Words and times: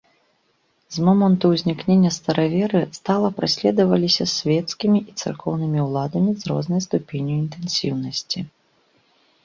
З 0.93 1.03
моманту 1.09 1.45
ўзнікнення 1.51 2.11
стараверы 2.15 2.81
стала 2.99 3.29
праследаваліся 3.41 4.25
свецкімі 4.37 4.99
і 5.13 5.17
царкоўнымі 5.21 5.79
ўладамі 5.89 6.31
з 6.41 6.53
рознай 6.53 6.79
ступенню 6.91 7.33
інтэнсіўнасці. 7.43 8.39